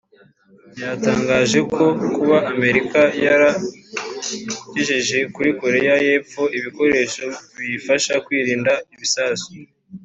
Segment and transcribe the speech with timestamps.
[0.71, 9.49] byatangaje ko kuba Amerika yaragejeje muri Korea y’Epfo ibyo bikoresho biyifasha kwirinda ibisasu